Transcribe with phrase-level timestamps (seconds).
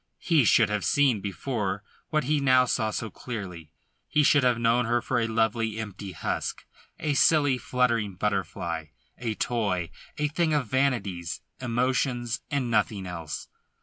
[0.17, 3.71] He should have seen before what he now saw so clearly.
[4.07, 6.65] He should have known her for a lovely, empty husk;
[6.99, 8.85] a silly, fluttering butterfly;
[9.19, 13.47] a toy; a thing of vanities, emotions, and nothing else.